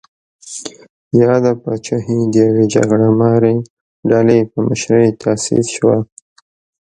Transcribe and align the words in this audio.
یاده 1.21 1.51
پاچاهي 1.61 2.19
د 2.33 2.35
یوې 2.47 2.65
جګړه 2.73 3.09
مارې 3.19 3.55
ډلې 4.09 4.39
په 4.51 4.57
مشرۍ 4.67 5.07
تاسیس 5.21 5.65
شوه. 5.75 5.95